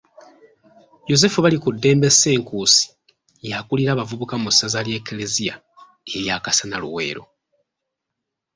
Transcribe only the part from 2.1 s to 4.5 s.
Senkuusi, y'akulira abavubuka mu